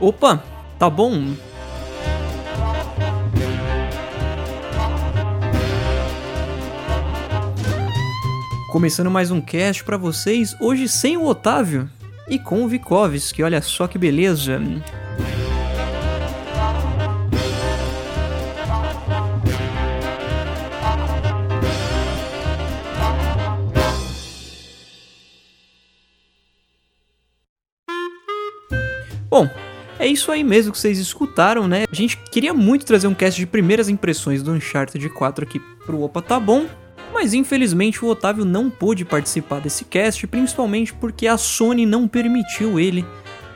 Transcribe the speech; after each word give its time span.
Opa, 0.00 0.42
tá 0.78 0.88
bom? 0.88 1.34
Começando 8.72 9.10
mais 9.10 9.30
um 9.30 9.42
cast 9.42 9.84
para 9.84 9.98
vocês, 9.98 10.56
hoje 10.58 10.88
sem 10.88 11.18
o 11.18 11.26
Otávio 11.26 11.90
e 12.26 12.38
com 12.38 12.64
o 12.64 12.68
Vikovski, 12.68 13.42
olha 13.42 13.60
só 13.60 13.86
que 13.86 13.98
beleza. 13.98 14.58
Bom, 29.28 29.46
é 30.00 30.06
isso 30.06 30.32
aí 30.32 30.42
mesmo 30.42 30.72
que 30.72 30.78
vocês 30.78 30.98
escutaram, 30.98 31.68
né? 31.68 31.84
A 31.90 31.94
gente 31.94 32.16
queria 32.30 32.54
muito 32.54 32.86
trazer 32.86 33.06
um 33.06 33.14
cast 33.14 33.38
de 33.38 33.46
primeiras 33.46 33.88
impressões 33.90 34.42
do 34.42 34.50
Uncharted 34.50 35.06
4 35.10 35.44
aqui 35.44 35.60
pro 35.84 36.00
Opa 36.00 36.22
Tá 36.22 36.40
Bom, 36.40 36.66
mas 37.12 37.34
infelizmente 37.34 38.02
o 38.02 38.08
Otávio 38.08 38.46
não 38.46 38.70
pôde 38.70 39.04
participar 39.04 39.60
desse 39.60 39.84
cast, 39.84 40.26
principalmente 40.26 40.94
porque 40.94 41.26
a 41.26 41.36
Sony 41.36 41.84
não 41.84 42.08
permitiu 42.08 42.80
ele 42.80 43.04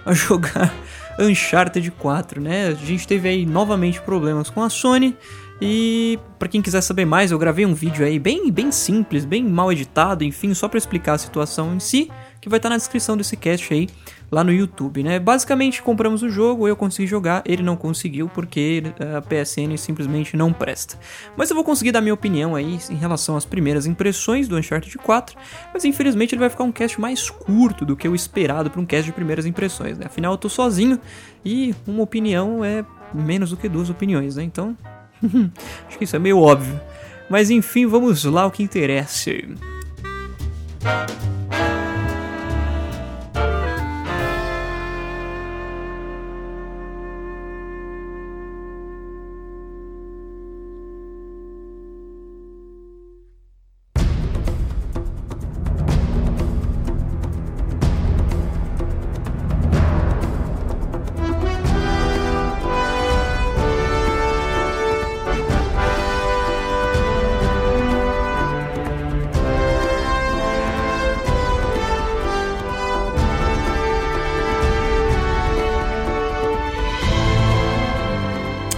a 0.04 0.12
jogar 0.14 0.74
Uncharted 1.18 1.90
4, 1.92 2.42
né? 2.42 2.68
A 2.68 2.74
gente 2.74 3.08
teve 3.08 3.26
aí 3.26 3.46
novamente 3.46 3.98
problemas 4.02 4.50
com 4.50 4.62
a 4.62 4.68
Sony 4.68 5.16
e 5.62 6.18
para 6.38 6.48
quem 6.48 6.60
quiser 6.60 6.82
saber 6.82 7.06
mais, 7.06 7.30
eu 7.30 7.38
gravei 7.38 7.64
um 7.64 7.72
vídeo 7.72 8.04
aí 8.04 8.18
bem 8.18 8.50
bem 8.50 8.70
simples, 8.70 9.24
bem 9.24 9.42
mal 9.42 9.72
editado, 9.72 10.24
enfim, 10.24 10.52
só 10.52 10.68
para 10.68 10.76
explicar 10.76 11.14
a 11.14 11.18
situação 11.18 11.74
em 11.74 11.80
si, 11.80 12.10
que 12.44 12.48
vai 12.50 12.58
estar 12.58 12.68
tá 12.68 12.74
na 12.74 12.76
descrição 12.76 13.16
desse 13.16 13.38
cast 13.38 13.72
aí 13.72 13.88
lá 14.30 14.44
no 14.44 14.52
YouTube, 14.52 15.02
né? 15.02 15.18
Basicamente 15.18 15.82
compramos 15.82 16.22
o 16.22 16.28
jogo, 16.28 16.68
eu 16.68 16.76
consegui 16.76 17.08
jogar, 17.08 17.42
ele 17.46 17.62
não 17.62 17.74
conseguiu 17.74 18.28
porque 18.28 18.82
a 19.16 19.22
PSN 19.22 19.74
simplesmente 19.78 20.36
não 20.36 20.52
presta. 20.52 20.98
Mas 21.38 21.48
eu 21.48 21.56
vou 21.56 21.64
conseguir 21.64 21.90
dar 21.90 22.02
minha 22.02 22.12
opinião 22.12 22.54
aí 22.54 22.78
em 22.90 22.96
relação 22.96 23.34
às 23.34 23.46
primeiras 23.46 23.86
impressões 23.86 24.46
do 24.46 24.58
Uncharted 24.58 24.94
4, 24.98 25.38
mas 25.72 25.86
infelizmente 25.86 26.34
ele 26.34 26.40
vai 26.40 26.50
ficar 26.50 26.64
um 26.64 26.72
cast 26.72 27.00
mais 27.00 27.30
curto 27.30 27.82
do 27.82 27.96
que 27.96 28.06
o 28.06 28.14
esperado 28.14 28.70
para 28.70 28.78
um 28.78 28.84
cast 28.84 29.06
de 29.06 29.12
primeiras 29.12 29.46
impressões, 29.46 29.96
né? 29.96 30.04
Afinal 30.04 30.34
eu 30.34 30.38
tô 30.38 30.50
sozinho 30.50 31.00
e 31.42 31.74
uma 31.86 32.02
opinião 32.02 32.62
é 32.62 32.84
menos 33.14 33.50
do 33.50 33.56
que 33.56 33.70
duas 33.70 33.88
opiniões, 33.88 34.36
né? 34.36 34.42
Então, 34.42 34.76
acho 35.88 35.96
que 35.96 36.04
isso 36.04 36.14
é 36.14 36.18
meio 36.18 36.38
óbvio. 36.38 36.78
Mas 37.30 37.48
enfim, 37.48 37.86
vamos 37.86 38.22
lá 38.24 38.44
o 38.44 38.50
que 38.50 38.62
interessa. 38.62 39.30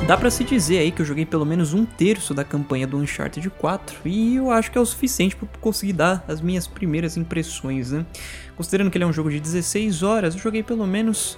Dá 0.06 0.17
para 0.17 0.31
se 0.31 0.44
dizer 0.44 0.78
aí 0.78 0.93
que 0.93 1.03
eu 1.03 1.06
joguei 1.06 1.27
pelo 1.27 1.44
menos 1.44 1.75
um 1.75 1.84
terço 1.84 2.33
da 2.33 2.44
campanha 2.44 2.87
do 2.87 2.97
Uncharted 2.97 3.50
4 3.50 4.03
e 4.05 4.37
eu 4.37 4.53
acho 4.53 4.71
que 4.71 4.78
é 4.78 4.81
o 4.81 4.87
suficiente 4.87 5.34
para 5.34 5.49
conseguir 5.61 5.94
dar 5.94 6.25
as 6.28 6.41
minhas 6.41 6.69
primeiras 6.69 7.17
impressões, 7.17 7.91
né? 7.91 8.06
Considerando 8.56 8.89
que 8.89 8.97
ele 8.97 9.03
é 9.03 9.06
um 9.06 9.12
jogo 9.12 9.28
de 9.28 9.41
16 9.41 10.05
horas, 10.05 10.37
eu 10.37 10.41
joguei 10.41 10.62
pelo 10.62 10.87
menos 10.87 11.37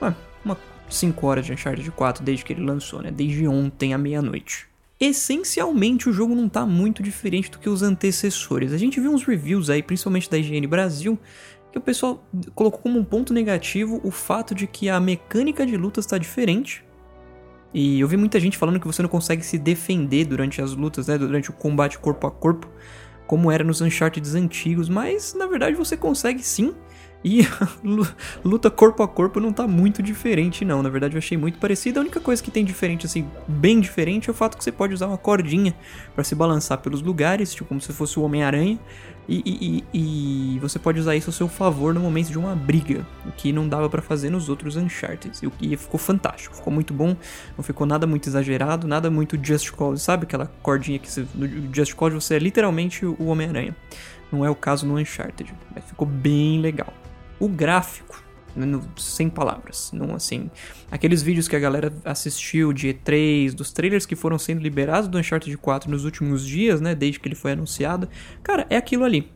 uma, 0.00 0.16
uma 0.44 0.56
5 0.88 1.26
horas 1.26 1.44
de 1.44 1.52
Uncharted 1.54 1.90
4 1.90 2.22
desde 2.22 2.44
que 2.44 2.52
ele 2.52 2.62
lançou, 2.62 3.02
né? 3.02 3.10
Desde 3.10 3.48
ontem 3.48 3.92
à 3.92 3.98
meia-noite. 3.98 4.68
Essencialmente 5.00 6.08
o 6.08 6.12
jogo 6.12 6.36
não 6.36 6.48
tá 6.48 6.64
muito 6.64 7.02
diferente 7.02 7.50
do 7.50 7.58
que 7.58 7.68
os 7.68 7.82
antecessores. 7.82 8.72
A 8.72 8.78
gente 8.78 9.00
viu 9.00 9.10
uns 9.10 9.24
reviews 9.24 9.68
aí, 9.68 9.82
principalmente 9.82 10.30
da 10.30 10.38
IGN 10.38 10.68
Brasil, 10.68 11.18
que 11.72 11.78
o 11.78 11.80
pessoal 11.80 12.24
colocou 12.54 12.80
como 12.80 13.00
um 13.00 13.04
ponto 13.04 13.34
negativo 13.34 14.00
o 14.04 14.12
fato 14.12 14.54
de 14.54 14.68
que 14.68 14.88
a 14.88 15.00
mecânica 15.00 15.66
de 15.66 15.76
luta 15.76 15.98
está 15.98 16.16
diferente 16.16 16.84
e 17.74 18.00
eu 18.00 18.08
vi 18.08 18.16
muita 18.16 18.38
gente 18.38 18.58
falando 18.58 18.78
que 18.78 18.86
você 18.86 19.02
não 19.02 19.08
consegue 19.08 19.44
se 19.44 19.58
defender 19.58 20.26
durante 20.26 20.60
as 20.60 20.74
lutas, 20.74 21.06
né? 21.06 21.16
Durante 21.16 21.50
o 21.50 21.52
combate 21.52 21.98
corpo 21.98 22.26
a 22.26 22.30
corpo, 22.30 22.68
como 23.26 23.50
era 23.50 23.64
nos 23.64 23.80
Uncharted 23.80 24.36
antigos, 24.36 24.88
mas 24.88 25.34
na 25.34 25.46
verdade 25.46 25.76
você 25.76 25.96
consegue 25.96 26.42
sim. 26.42 26.74
E 27.24 27.42
a 27.60 27.68
luta 28.44 28.70
corpo 28.70 29.02
a 29.02 29.08
corpo 29.08 29.38
não 29.38 29.52
tá 29.52 29.66
muito 29.66 30.02
diferente, 30.02 30.64
não. 30.64 30.82
Na 30.82 30.88
verdade, 30.88 31.14
eu 31.14 31.18
achei 31.18 31.38
muito 31.38 31.58
parecido. 31.58 32.00
A 32.00 32.02
única 32.02 32.20
coisa 32.20 32.42
que 32.42 32.50
tem 32.50 32.64
diferente, 32.64 33.06
assim, 33.06 33.28
bem 33.46 33.80
diferente, 33.80 34.28
é 34.28 34.32
o 34.32 34.34
fato 34.34 34.56
que 34.58 34.64
você 34.64 34.72
pode 34.72 34.92
usar 34.92 35.06
uma 35.06 35.18
cordinha 35.18 35.74
para 36.14 36.24
se 36.24 36.34
balançar 36.34 36.78
pelos 36.78 37.00
lugares, 37.00 37.54
tipo 37.54 37.68
como 37.68 37.80
se 37.80 37.92
fosse 37.92 38.18
o 38.18 38.22
Homem-Aranha. 38.22 38.78
E, 39.28 39.84
e, 39.94 40.54
e, 40.56 40.58
você 40.58 40.78
pode 40.78 40.98
usar 40.98 41.14
isso 41.14 41.30
a 41.30 41.32
seu 41.32 41.48
favor 41.48 41.94
no 41.94 42.00
momento 42.00 42.30
de 42.30 42.38
uma 42.38 42.56
briga, 42.56 43.06
o 43.24 43.30
que 43.30 43.52
não 43.52 43.68
dava 43.68 43.88
para 43.88 44.02
fazer 44.02 44.30
nos 44.30 44.48
outros 44.48 44.76
Uncharted. 44.76 45.32
E 45.42 45.46
o 45.46 45.50
que 45.50 45.76
ficou 45.76 45.98
fantástico, 45.98 46.56
ficou 46.56 46.72
muito 46.72 46.92
bom, 46.92 47.16
não 47.56 47.62
ficou 47.62 47.86
nada 47.86 48.06
muito 48.06 48.28
exagerado, 48.28 48.88
nada 48.88 49.10
muito 49.10 49.38
Just 49.42 49.70
Cause, 49.70 50.02
sabe 50.02 50.24
aquela 50.24 50.46
cordinha 50.60 50.98
que 50.98 51.10
você, 51.10 51.24
no 51.34 51.48
Just 51.72 51.94
Cause 51.94 52.14
você 52.14 52.34
é 52.34 52.38
literalmente 52.38 53.06
o 53.06 53.26
Homem-Aranha. 53.26 53.76
Não 54.30 54.44
é 54.44 54.50
o 54.50 54.54
caso 54.54 54.86
no 54.86 54.98
Uncharted, 54.98 55.54
mas 55.74 55.84
ficou 55.84 56.06
bem 56.06 56.60
legal. 56.60 56.92
O 57.38 57.48
gráfico 57.48 58.22
sem 58.96 59.28
palavras, 59.28 59.90
não 59.92 60.14
assim. 60.14 60.50
Aqueles 60.90 61.22
vídeos 61.22 61.48
que 61.48 61.56
a 61.56 61.58
galera 61.58 61.92
assistiu 62.04 62.72
de 62.72 62.88
E3, 62.88 63.52
dos 63.52 63.72
trailers 63.72 64.06
que 64.06 64.16
foram 64.16 64.38
sendo 64.38 64.60
liberados 64.60 65.08
do 65.08 65.18
Uncharted 65.18 65.56
4 65.56 65.90
nos 65.90 66.04
últimos 66.04 66.46
dias, 66.46 66.80
né, 66.80 66.94
desde 66.94 67.20
que 67.20 67.28
ele 67.28 67.34
foi 67.34 67.52
anunciado, 67.52 68.08
cara, 68.42 68.66
é 68.68 68.76
aquilo 68.76 69.04
ali. 69.04 69.30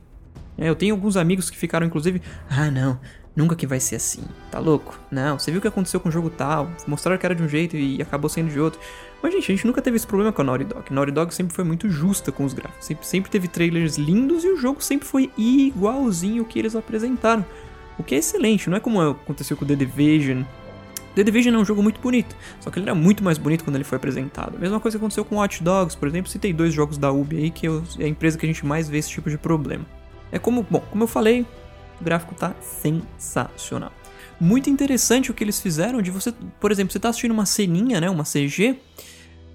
É, 0.58 0.68
eu 0.68 0.74
tenho 0.74 0.94
alguns 0.94 1.16
amigos 1.16 1.50
que 1.50 1.56
ficaram 1.56 1.86
inclusive, 1.86 2.22
ah, 2.48 2.70
não, 2.70 2.98
nunca 3.34 3.54
que 3.54 3.66
vai 3.66 3.78
ser 3.78 3.96
assim. 3.96 4.22
Tá 4.50 4.58
louco? 4.58 4.98
Não, 5.10 5.38
você 5.38 5.50
viu 5.50 5.58
o 5.58 5.62
que 5.62 5.68
aconteceu 5.68 6.00
com 6.00 6.08
o 6.08 6.12
jogo 6.12 6.30
tal, 6.30 6.70
mostraram 6.86 7.18
que 7.18 7.26
era 7.26 7.34
de 7.34 7.42
um 7.42 7.48
jeito 7.48 7.76
e 7.76 8.00
acabou 8.00 8.30
sendo 8.30 8.50
de 8.50 8.58
outro. 8.58 8.80
Mas, 9.22 9.32
gente, 9.32 9.50
a 9.50 9.54
gente 9.54 9.66
nunca 9.66 9.82
teve 9.82 9.96
esse 9.96 10.06
problema 10.06 10.32
com 10.32 10.42
a 10.42 10.44
Naughty 10.44 10.64
Dog. 10.64 10.84
A 10.88 10.94
Naughty 10.94 11.12
Dog 11.12 11.34
sempre 11.34 11.54
foi 11.54 11.64
muito 11.64 11.88
justa 11.88 12.30
com 12.30 12.44
os 12.44 12.52
gráficos. 12.52 12.86
Sempre, 12.86 13.06
sempre 13.06 13.30
teve 13.30 13.48
trailers 13.48 13.96
lindos 13.96 14.44
e 14.44 14.48
o 14.48 14.56
jogo 14.56 14.82
sempre 14.82 15.06
foi 15.06 15.30
igualzinho 15.36 16.42
o 16.42 16.46
que 16.46 16.58
eles 16.58 16.76
apresentaram. 16.76 17.44
O 17.98 18.02
que 18.02 18.14
é 18.14 18.18
excelente, 18.18 18.68
não 18.68 18.76
é 18.76 18.80
como 18.80 19.00
aconteceu 19.00 19.56
com 19.56 19.64
The 19.64 19.74
Division. 19.74 20.42
The 21.14 21.24
Division 21.24 21.54
é 21.54 21.58
um 21.58 21.64
jogo 21.64 21.82
muito 21.82 21.98
bonito, 21.98 22.36
só 22.60 22.70
que 22.70 22.78
ele 22.78 22.86
era 22.86 22.94
muito 22.94 23.24
mais 23.24 23.38
bonito 23.38 23.64
quando 23.64 23.76
ele 23.76 23.84
foi 23.84 23.96
apresentado. 23.96 24.58
Mesma 24.58 24.78
coisa 24.78 24.98
aconteceu 24.98 25.24
com 25.24 25.36
Watch 25.36 25.62
Dogs, 25.62 25.96
por 25.96 26.06
exemplo, 26.06 26.30
citei 26.30 26.52
dois 26.52 26.74
jogos 26.74 26.98
da 26.98 27.10
Ubi 27.10 27.36
aí 27.36 27.50
que 27.50 27.66
é 27.66 28.04
a 28.04 28.08
empresa 28.08 28.36
que 28.36 28.44
a 28.44 28.48
gente 28.48 28.66
mais 28.66 28.88
vê 28.88 28.98
esse 28.98 29.08
tipo 29.08 29.30
de 29.30 29.38
problema. 29.38 29.86
É 30.30 30.38
como, 30.38 30.66
bom, 30.68 30.80
como 30.90 31.04
eu 31.04 31.08
falei, 31.08 31.46
o 31.98 32.04
gráfico 32.04 32.34
tá 32.34 32.54
sensacional. 32.60 33.92
Muito 34.38 34.68
interessante 34.68 35.30
o 35.30 35.34
que 35.34 35.42
eles 35.42 35.58
fizeram 35.58 36.02
de 36.02 36.10
você, 36.10 36.34
por 36.60 36.70
exemplo, 36.70 36.92
você 36.92 36.98
tá 36.98 37.08
assistindo 37.08 37.30
uma 37.30 37.46
ceninha, 37.46 37.98
né, 37.98 38.10
uma 38.10 38.24
CG, 38.24 38.78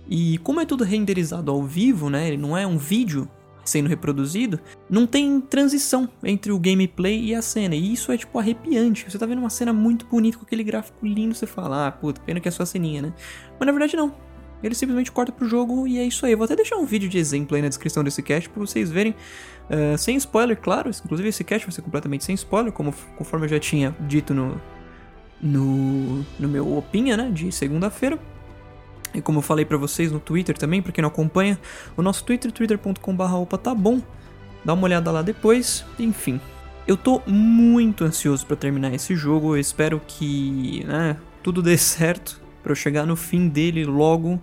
e 0.09 0.40
como 0.40 0.59
é 0.59 0.66
tudo 0.66 0.84
renderizado 0.84 1.52
ao 1.52 1.63
vivo, 1.63 2.09
né, 2.09 2.28
ele 2.28 2.38
não 2.38 2.58
é 2.58 2.66
um 2.66 2.78
vídeo, 2.78 3.29
sendo 3.63 3.87
reproduzido, 3.87 4.59
não 4.90 5.05
tem 5.05 5.40
transição 5.40 6.09
entre 6.23 6.52
o 6.52 6.59
gameplay 6.59 7.23
e 7.23 7.35
a 7.35 7.41
cena. 7.41 7.75
E 7.75 7.93
isso 7.93 8.11
é 8.11 8.17
tipo 8.17 8.37
arrepiante. 8.37 9.09
Você 9.09 9.17
tá 9.17 9.25
vendo 9.25 9.40
uma 9.40 9.49
cena 9.49 9.72
muito 9.72 10.05
bonita 10.05 10.37
com 10.37 10.46
aquele 10.46 10.63
gráfico 10.63 11.05
lindo, 11.05 11.35
você 11.35 11.46
fala, 11.46 11.87
ah, 11.87 11.91
puta, 11.91 12.22
pena 12.22 12.40
que 12.40 12.47
é 12.47 12.52
só 12.52 12.63
a 12.63 12.66
ceninha, 12.66 13.02
né? 13.02 13.13
Mas 13.59 13.66
na 13.66 13.72
verdade 13.72 13.96
não. 13.96 14.13
Ele 14.63 14.75
simplesmente 14.75 15.11
corta 15.11 15.31
pro 15.31 15.47
jogo 15.47 15.87
e 15.87 15.97
é 15.97 16.03
isso 16.03 16.25
aí. 16.25 16.35
Vou 16.35 16.46
até 16.46 16.55
deixar 16.55 16.75
um 16.75 16.85
vídeo 16.85 17.09
de 17.09 17.17
exemplo 17.17 17.55
aí 17.55 17.61
na 17.61 17.67
descrição 17.67 18.03
desse 18.03 18.22
cast 18.22 18.47
para 18.49 18.59
vocês 18.59 18.91
verem. 18.91 19.16
Uh, 19.69 19.97
sem 19.97 20.16
spoiler, 20.17 20.55
claro. 20.59 20.91
Inclusive 21.03 21.29
esse 21.29 21.43
cast 21.43 21.66
vai 21.66 21.73
ser 21.73 21.81
completamente 21.81 22.23
sem 22.23 22.35
spoiler, 22.35 22.72
como, 22.72 22.93
conforme 23.17 23.46
eu 23.46 23.49
já 23.49 23.59
tinha 23.59 23.96
dito 24.02 24.34
no, 24.34 24.61
no, 25.41 26.23
no 26.40 26.47
meu 26.47 26.78
opinha, 26.78 27.17
né? 27.17 27.31
De 27.31 27.52
segunda-feira. 27.52 28.19
E 29.13 29.22
como 29.22 29.40
eu 29.40 29.41
falei 29.41 29.66
para 29.66 29.78
vocês 29.78 30.11
no 30.11 30.19
Twitter 30.19 30.58
também, 30.58 30.81
para 30.81 30.91
quem 30.91 31.02
não 31.02 31.09
acompanha, 31.09 31.59
o 31.97 32.02
nosso 32.02 32.23
Twitter, 32.23 32.52
twitter.com.br 32.52 33.55
tá 33.61 33.75
bom. 33.75 34.02
Dá 34.63 34.73
uma 34.73 34.84
olhada 34.84 35.11
lá 35.11 35.22
depois. 35.22 35.85
Enfim, 35.99 36.40
eu 36.87 36.96
tô 36.96 37.22
muito 37.25 38.03
ansioso 38.03 38.46
para 38.46 38.55
terminar 38.55 38.93
esse 38.93 39.16
jogo. 39.16 39.55
Eu 39.55 39.59
espero 39.59 40.02
que 40.08 40.84
né, 40.85 41.17
tudo 41.43 41.61
dê 41.61 41.78
certo 41.78 42.41
para 42.63 42.72
eu 42.72 42.75
chegar 42.75 43.05
no 43.05 43.16
fim 43.16 43.47
dele 43.47 43.85
logo, 43.85 44.41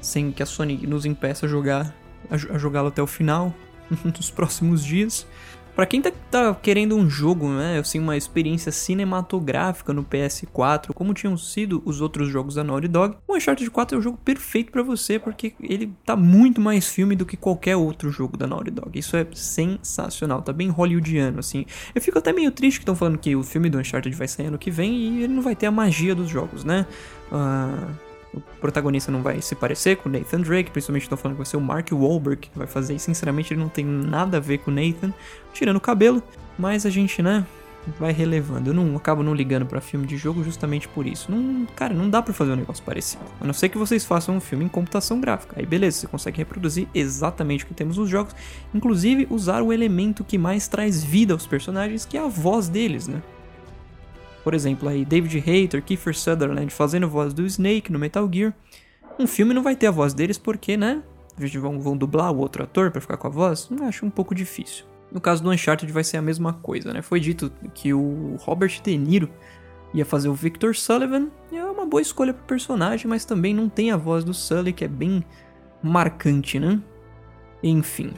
sem 0.00 0.32
que 0.32 0.42
a 0.42 0.46
Sony 0.46 0.86
nos 0.86 1.06
impeça 1.06 1.46
a 1.46 1.48
jogar 1.48 1.94
a 2.30 2.58
jogá-lo 2.58 2.88
até 2.88 3.02
o 3.02 3.06
final 3.06 3.54
nos 4.04 4.30
próximos 4.30 4.84
dias. 4.84 5.26
Para 5.74 5.86
quem 5.86 6.02
tá, 6.02 6.12
tá, 6.30 6.54
querendo 6.54 6.96
um 6.96 7.08
jogo, 7.08 7.48
né, 7.48 7.78
assim, 7.78 7.98
uma 7.98 8.16
experiência 8.16 8.70
cinematográfica 8.70 9.92
no 9.92 10.04
PS4, 10.04 10.92
como 10.92 11.14
tinham 11.14 11.36
sido 11.36 11.82
os 11.84 12.00
outros 12.00 12.28
jogos 12.28 12.54
da 12.54 12.64
Naughty 12.64 12.88
Dog, 12.88 13.16
o 13.26 13.36
Uncharted 13.36 13.70
4 13.70 13.96
é 13.96 13.98
o 13.98 14.02
jogo 14.02 14.18
perfeito 14.24 14.70
para 14.72 14.82
você, 14.82 15.18
porque 15.18 15.54
ele 15.60 15.92
tá 16.04 16.16
muito 16.16 16.60
mais 16.60 16.88
filme 16.88 17.16
do 17.16 17.24
que 17.24 17.36
qualquer 17.36 17.76
outro 17.76 18.10
jogo 18.10 18.36
da 18.36 18.46
Naughty 18.46 18.70
Dog. 18.70 18.98
Isso 18.98 19.16
é 19.16 19.26
sensacional, 19.32 20.42
tá 20.42 20.52
bem 20.52 20.68
hollywoodiano, 20.68 21.38
assim. 21.38 21.64
Eu 21.94 22.02
fico 22.02 22.18
até 22.18 22.32
meio 22.32 22.50
triste 22.50 22.78
que 22.78 22.82
estão 22.82 22.96
falando 22.96 23.18
que 23.18 23.34
o 23.34 23.42
filme 23.42 23.70
do 23.70 23.78
Uncharted 23.78 24.14
vai 24.16 24.28
sair 24.28 24.46
ano 24.46 24.58
que 24.58 24.70
vem 24.70 24.92
e 24.92 25.24
ele 25.24 25.34
não 25.34 25.42
vai 25.42 25.56
ter 25.56 25.66
a 25.66 25.70
magia 25.70 26.14
dos 26.14 26.28
jogos, 26.28 26.64
né? 26.64 26.86
Uh 27.32 28.09
o 28.32 28.40
protagonista 28.60 29.10
não 29.10 29.22
vai 29.22 29.40
se 29.40 29.54
parecer 29.54 29.96
com 29.96 30.08
o 30.08 30.12
Nathan 30.12 30.40
Drake, 30.40 30.70
principalmente 30.70 31.02
estão 31.02 31.18
falando 31.18 31.36
que 31.36 31.42
vai 31.42 31.46
ser 31.46 31.56
o 31.56 31.60
Mark 31.60 31.90
Wahlberg 31.90 32.48
que 32.48 32.58
vai 32.58 32.66
fazer, 32.66 32.94
e 32.94 32.98
sinceramente 32.98 33.52
ele 33.52 33.60
não 33.60 33.68
tem 33.68 33.84
nada 33.84 34.36
a 34.36 34.40
ver 34.40 34.58
com 34.58 34.70
o 34.70 34.74
Nathan, 34.74 35.12
tirando 35.52 35.76
o 35.76 35.80
cabelo, 35.80 36.22
mas 36.58 36.86
a 36.86 36.90
gente, 36.90 37.22
né, 37.22 37.44
vai 37.98 38.12
relevando. 38.12 38.70
Eu 38.70 38.74
não 38.74 38.96
acabo 38.96 39.22
não 39.22 39.34
ligando 39.34 39.66
para 39.66 39.80
filme 39.80 40.06
de 40.06 40.16
jogo 40.16 40.44
justamente 40.44 40.86
por 40.88 41.06
isso. 41.06 41.30
Não, 41.30 41.66
cara, 41.74 41.94
não 41.94 42.08
dá 42.08 42.20
para 42.22 42.34
fazer 42.34 42.52
um 42.52 42.56
negócio 42.56 42.84
parecido. 42.84 43.22
A 43.40 43.44
não 43.44 43.52
ser 43.52 43.68
que 43.68 43.78
vocês 43.78 44.04
façam 44.04 44.36
um 44.36 44.40
filme 44.40 44.64
em 44.64 44.68
computação 44.68 45.20
gráfica. 45.20 45.56
Aí 45.58 45.66
beleza, 45.66 45.98
você 45.98 46.06
consegue 46.06 46.38
reproduzir 46.38 46.88
exatamente 46.94 47.64
o 47.64 47.66
que 47.66 47.74
temos 47.74 47.96
nos 47.96 48.08
jogos, 48.08 48.34
inclusive 48.74 49.26
usar 49.30 49.62
o 49.62 49.72
elemento 49.72 50.24
que 50.24 50.38
mais 50.38 50.68
traz 50.68 51.02
vida 51.02 51.32
aos 51.32 51.46
personagens, 51.46 52.04
que 52.04 52.16
é 52.16 52.20
a 52.20 52.28
voz 52.28 52.68
deles, 52.68 53.08
né? 53.08 53.22
Por 54.42 54.54
exemplo, 54.54 54.88
aí 54.88 55.04
David 55.04 55.38
Hayter, 55.46 55.82
Kiefer 55.82 56.16
Sutherland 56.16 56.72
fazendo 56.72 57.04
a 57.04 57.08
voz 57.08 57.34
do 57.34 57.44
Snake 57.44 57.92
no 57.92 57.98
Metal 57.98 58.28
Gear. 58.32 58.54
Um 59.18 59.26
filme 59.26 59.52
não 59.52 59.62
vai 59.62 59.76
ter 59.76 59.86
a 59.86 59.90
voz 59.90 60.14
deles 60.14 60.38
porque, 60.38 60.76
né? 60.76 61.02
Vão, 61.36 61.80
vão 61.80 61.96
dublar 61.96 62.32
o 62.32 62.38
outro 62.38 62.62
ator 62.62 62.90
para 62.90 63.00
ficar 63.00 63.16
com 63.16 63.26
a 63.26 63.30
voz? 63.30 63.68
Eu 63.70 63.84
acho 63.84 64.04
um 64.04 64.10
pouco 64.10 64.34
difícil. 64.34 64.84
No 65.12 65.20
caso 65.20 65.42
do 65.42 65.50
Uncharted 65.50 65.90
vai 65.92 66.04
ser 66.04 66.16
a 66.16 66.22
mesma 66.22 66.52
coisa, 66.52 66.92
né? 66.92 67.02
Foi 67.02 67.18
dito 67.18 67.52
que 67.74 67.92
o 67.92 68.36
Robert 68.40 68.80
De 68.82 68.96
Niro 68.96 69.28
ia 69.92 70.04
fazer 70.04 70.28
o 70.28 70.34
Victor 70.34 70.74
Sullivan, 70.76 71.28
é 71.52 71.64
uma 71.64 71.84
boa 71.84 72.00
escolha 72.00 72.32
pro 72.32 72.44
personagem, 72.44 73.08
mas 73.08 73.24
também 73.24 73.52
não 73.52 73.68
tem 73.68 73.90
a 73.90 73.96
voz 73.96 74.22
do 74.22 74.32
Sully, 74.32 74.72
que 74.72 74.84
é 74.84 74.88
bem 74.88 75.24
marcante, 75.82 76.60
né? 76.60 76.80
Enfim, 77.62 78.12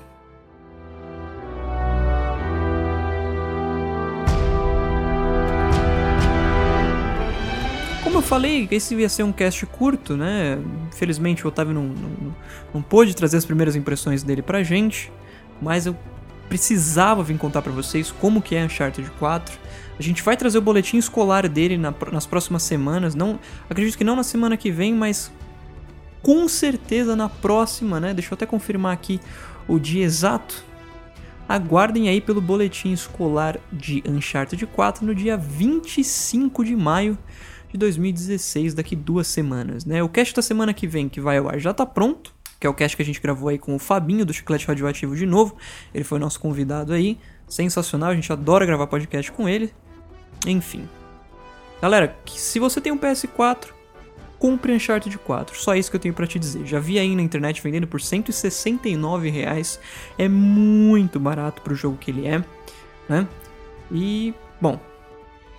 eu 8.23 8.27
falei, 8.27 8.69
esse 8.71 8.95
ia 8.95 9.09
ser 9.09 9.25
um 9.25 9.33
cast 9.33 9.67
curto, 9.67 10.17
né? 10.17 10.57
Infelizmente 10.89 11.45
o 11.45 11.49
Otávio 11.49 11.75
não, 11.75 11.83
não, 11.83 12.37
não 12.75 12.83
pôde 12.83 13.17
trazer 13.17 13.37
as 13.37 13.45
primeiras 13.45 13.75
impressões 13.75 14.23
dele 14.23 14.41
pra 14.41 14.63
gente, 14.63 15.13
mas 15.61 15.87
eu 15.87 15.97
precisava 16.49 17.23
vir 17.25 17.37
contar 17.37 17.63
para 17.63 17.73
vocês 17.73 18.13
como 18.13 18.41
que 18.41 18.55
é 18.55 18.65
Uncharted 18.65 19.11
4. 19.19 19.59
A 19.99 20.03
gente 20.03 20.23
vai 20.23 20.37
trazer 20.37 20.57
o 20.57 20.63
boletim 20.63 20.99
escolar 20.99 21.49
dele 21.49 21.77
na, 21.77 21.93
nas 22.13 22.25
próximas 22.25 22.63
semanas, 22.63 23.15
não 23.17 23.41
acredito 23.69 23.99
que 23.99 24.05
não 24.05 24.15
na 24.15 24.23
semana 24.23 24.57
que 24.57 24.71
vem, 24.71 24.95
mas 24.95 25.33
com 26.23 26.47
certeza 26.47 27.17
na 27.17 27.29
próxima, 27.29 27.99
né? 27.99 28.15
Deixa 28.15 28.33
eu 28.33 28.37
até 28.37 28.47
confirmar 28.47 28.93
aqui 28.93 29.21
o 29.67 29.81
dia 29.81 30.05
exato. 30.05 30.65
Aguardem 31.49 32.09
aí 32.09 32.21
pelo 32.21 32.41
boletim 32.41 32.93
escolar 32.93 33.59
de 33.73 34.03
Uncharted 34.07 34.65
4 34.67 35.05
no 35.05 35.13
dia 35.13 35.37
25 35.37 36.65
de 36.65 36.77
maio 36.77 37.19
de 37.73 37.79
2016, 37.79 38.75
daqui 38.75 38.95
duas 38.95 39.27
semanas, 39.27 39.85
né? 39.85 40.03
O 40.03 40.09
cast 40.09 40.35
da 40.35 40.43
semana 40.43 40.75
que 40.75 40.87
vem, 40.87 41.09
que 41.09 41.21
vai 41.21 41.39
ao 41.39 41.49
ar, 41.49 41.59
já 41.59 41.73
tá 41.73 41.87
pronto, 41.87 42.35
que 42.61 42.67
é 42.67 42.71
o 42.71 42.75
cast 42.75 42.97
que 42.97 43.03
a 43.03 43.07
gente 43.07 43.21
gravou 43.21 43.49
aí 43.49 43.59
com 43.59 43.75
o 43.75 43.79
Fabinho 43.79 44.27
do 44.27 44.33
Chiclete 44.33 44.67
Radioativo 44.67 45.17
de 45.17 45.25
novo. 45.25 45.57
Ele 45.95 46.05
foi 46.05 46.19
nosso 46.19 46.39
convidado 46.39 46.93
aí, 46.93 47.19
sensacional, 47.49 48.11
a 48.11 48.15
gente 48.15 48.31
adora 48.31 48.67
gravar 48.67 48.87
podcast 48.87 49.33
com 49.33 49.49
ele. 49.49 49.73
Enfim. 50.47 50.89
Galera, 51.81 52.17
se 52.27 52.59
você 52.59 52.81
tem 52.81 52.93
um 52.93 52.99
PS4, 52.99 53.69
compre 54.39 54.75
Uncharted 54.75 55.17
4. 55.19 55.59
Só 55.59 55.75
isso 55.75 55.91
que 55.91 55.97
eu 55.97 56.01
tenho 56.01 56.15
para 56.15 56.27
te 56.27 56.39
dizer. 56.39 56.67
Já 56.67 56.79
vi 56.79 56.99
aí 56.99 57.17
na 57.17 57.23
internet 57.23 57.63
vendendo 57.63 57.87
por 57.87 58.01
169 58.01 59.31
reais. 59.31 59.81
É 60.19 60.29
muito 60.29 61.19
barato 61.19 61.63
pro 61.63 61.75
jogo 61.75 61.97
que 61.97 62.11
ele 62.11 62.27
é, 62.27 62.45
né? 63.09 63.27
E, 63.91 64.35
bom, 64.61 64.79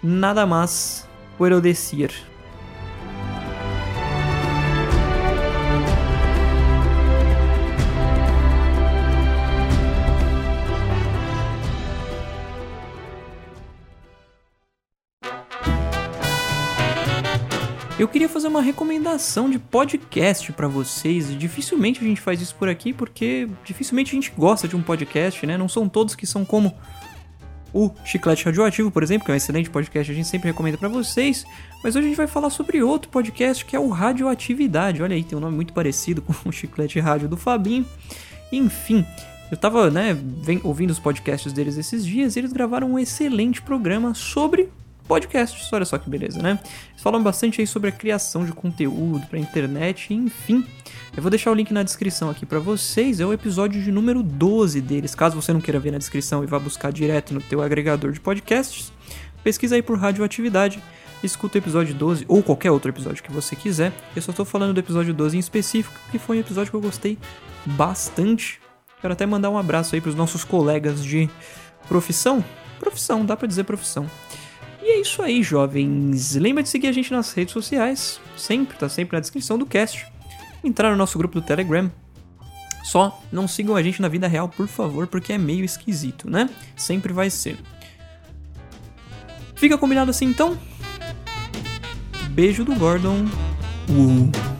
nada 0.01 0.45
mais 0.45 1.07
puedo 1.37 1.59
decir. 1.61 2.11
Eu 18.03 18.07
queria 18.09 18.27
fazer 18.27 18.49
uma 18.49 18.61
recomendação 18.61 19.49
de 19.49 19.57
podcast 19.57 20.51
para 20.51 20.67
vocês. 20.67 21.37
Dificilmente 21.37 22.01
a 22.01 22.03
gente 22.03 22.19
faz 22.19 22.41
isso 22.41 22.53
por 22.55 22.67
aqui 22.67 22.91
porque 22.91 23.47
dificilmente 23.63 24.11
a 24.11 24.15
gente 24.15 24.33
gosta 24.35 24.67
de 24.67 24.75
um 24.75 24.81
podcast, 24.81 25.45
né? 25.45 25.57
Não 25.57 25.69
são 25.69 25.87
todos 25.87 26.13
que 26.13 26.25
são 26.27 26.43
como 26.43 26.75
o 27.73 27.89
Chiclete 28.05 28.45
Radioativo, 28.45 28.91
por 28.91 29.01
exemplo, 29.01 29.25
que 29.25 29.31
é 29.31 29.33
um 29.33 29.37
excelente 29.37 29.69
podcast, 29.69 30.11
a 30.11 30.15
gente 30.15 30.27
sempre 30.27 30.49
recomenda 30.49 30.77
para 30.77 30.87
vocês. 30.87 31.45
Mas 31.83 31.95
hoje 31.95 32.05
a 32.05 32.07
gente 32.09 32.17
vai 32.17 32.27
falar 32.27 32.49
sobre 32.49 32.83
outro 32.83 33.09
podcast 33.09 33.65
que 33.65 33.75
é 33.75 33.79
o 33.79 33.89
Radioatividade. 33.89 35.01
Olha 35.01 35.15
aí, 35.15 35.23
tem 35.23 35.37
um 35.37 35.41
nome 35.41 35.55
muito 35.55 35.73
parecido 35.73 36.21
com 36.21 36.33
o 36.47 36.51
Chiclete 36.51 36.99
Rádio 36.99 37.27
do 37.27 37.35
Fabinho. 37.35 37.85
Enfim, 38.51 39.05
eu 39.51 39.57
tava, 39.57 39.89
né, 39.89 40.17
ouvindo 40.63 40.91
os 40.91 40.99
podcasts 40.99 41.51
deles 41.51 41.77
esses 41.77 42.05
dias 42.05 42.35
e 42.35 42.39
eles 42.39 42.53
gravaram 42.53 42.91
um 42.91 42.99
excelente 42.99 43.61
programa 43.61 44.13
sobre 44.13 44.69
podcasts. 45.07 45.71
Olha 45.71 45.85
só 45.85 45.97
que 45.97 46.09
beleza, 46.09 46.41
né? 46.41 46.59
Eles 46.89 47.01
falam 47.01 47.21
bastante 47.21 47.61
aí 47.61 47.67
sobre 47.67 47.89
a 47.89 47.91
criação 47.91 48.45
de 48.45 48.51
conteúdo 48.51 49.25
para 49.27 49.39
internet, 49.39 50.13
enfim. 50.13 50.65
Eu 51.15 51.21
vou 51.21 51.29
deixar 51.29 51.51
o 51.51 51.53
link 51.53 51.71
na 51.71 51.83
descrição 51.83 52.29
aqui 52.29 52.45
para 52.45 52.59
vocês, 52.59 53.19
é 53.19 53.25
o 53.25 53.33
episódio 53.33 53.81
de 53.81 53.91
número 53.91 54.23
12 54.23 54.81
deles. 54.81 55.13
Caso 55.13 55.39
você 55.39 55.53
não 55.53 55.61
queira 55.61 55.79
ver 55.79 55.91
na 55.91 55.97
descrição 55.97 56.43
e 56.43 56.47
vá 56.47 56.57
buscar 56.57 56.91
direto 56.91 57.33
no 57.33 57.41
teu 57.41 57.61
agregador 57.61 58.11
de 58.11 58.19
podcasts, 58.19 58.91
pesquisa 59.43 59.75
aí 59.75 59.81
por 59.81 59.97
radioatividade, 59.97 60.81
escuta 61.23 61.57
o 61.57 61.61
episódio 61.61 61.93
12 61.93 62.25
ou 62.27 62.41
qualquer 62.41 62.71
outro 62.71 62.89
episódio 62.89 63.23
que 63.23 63.31
você 63.31 63.55
quiser. 63.55 63.93
Eu 64.15 64.21
só 64.21 64.33
tô 64.33 64.43
falando 64.43 64.73
do 64.73 64.79
episódio 64.79 65.13
12 65.13 65.37
em 65.37 65.39
específico, 65.39 65.95
que 66.11 66.17
foi 66.17 66.37
um 66.37 66.39
episódio 66.39 66.71
que 66.71 66.75
eu 66.75 66.81
gostei 66.81 67.17
bastante. 67.65 68.59
Quero 68.99 69.13
até 69.13 69.25
mandar 69.25 69.49
um 69.49 69.57
abraço 69.57 69.95
aí 69.95 70.01
pros 70.01 70.15
nossos 70.15 70.43
colegas 70.43 71.03
de 71.03 71.29
profissão. 71.87 72.43
Profissão, 72.79 73.25
dá 73.25 73.35
para 73.35 73.47
dizer 73.47 73.63
profissão. 73.65 74.09
Isso 75.03 75.21
aí, 75.21 75.43
jovens. 75.43 76.33
Lembra 76.35 76.63
de 76.63 76.69
seguir 76.69 76.87
a 76.87 76.91
gente 76.93 77.11
nas 77.11 77.33
redes 77.33 77.51
sociais. 77.51 78.21
Sempre, 78.37 78.77
tá 78.77 78.87
sempre 78.87 79.17
na 79.17 79.19
descrição 79.19 79.57
do 79.57 79.65
cast. 79.65 80.07
Entrar 80.63 80.91
no 80.91 80.95
nosso 80.95 81.17
grupo 81.17 81.41
do 81.41 81.45
Telegram. 81.45 81.91
Só 82.85 83.21
não 83.29 83.45
sigam 83.45 83.75
a 83.75 83.83
gente 83.83 84.01
na 84.01 84.07
vida 84.07 84.29
real, 84.29 84.47
por 84.47 84.65
favor, 84.65 85.05
porque 85.07 85.33
é 85.33 85.37
meio 85.37 85.65
esquisito, 85.65 86.29
né? 86.29 86.49
Sempre 86.73 87.11
vai 87.11 87.29
ser. 87.29 87.57
Fica 89.55 89.77
combinado 89.77 90.09
assim 90.09 90.25
então? 90.25 90.57
Beijo 92.29 92.63
do 92.63 92.73
Gordon. 92.73 93.25
Uh. 93.89 94.52